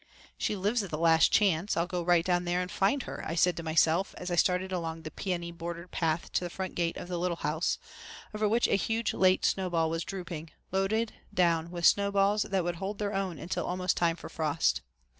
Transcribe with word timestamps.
"She 0.35 0.55
lives 0.55 0.81
at 0.81 0.89
the 0.89 0.97
Last 0.97 1.31
Chance 1.31 1.75
and 1.75 1.79
I'll 1.81 1.85
go 1.85 2.01
right 2.01 2.25
down 2.25 2.43
there 2.45 2.59
and 2.59 2.71
find 2.71 3.03
her," 3.03 3.23
I 3.23 3.35
said 3.35 3.55
to 3.57 3.61
myself, 3.61 4.15
as 4.17 4.31
I 4.31 4.35
started 4.35 4.71
along 4.71 5.03
the 5.03 5.11
peony 5.11 5.51
bordered 5.51 5.91
path 5.91 6.31
to 6.31 6.43
the 6.43 6.49
front 6.49 6.73
gate 6.73 6.97
of 6.97 7.07
the 7.07 7.19
Little 7.19 7.37
House, 7.37 7.77
over 8.33 8.49
which 8.49 8.67
a 8.67 8.73
huge 8.75 9.13
late 9.13 9.45
snowball 9.45 9.91
was 9.91 10.03
drooping, 10.03 10.49
loaded 10.71 11.13
down 11.31 11.69
with 11.69 11.85
snowy 11.85 12.09
balls 12.13 12.41
that 12.41 12.63
would 12.63 12.77
hold 12.77 12.97
their 12.97 13.13
own 13.13 13.37
until 13.37 13.67
almost 13.67 13.95
the 13.95 13.99
time 13.99 14.15
for 14.15 14.27
frost. 14.27 14.81